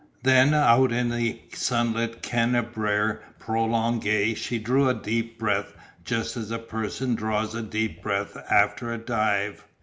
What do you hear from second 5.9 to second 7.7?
just as a person draws a